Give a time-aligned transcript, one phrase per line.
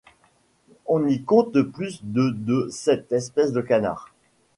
[0.87, 4.09] On y compte plus de de cette espèce de canard.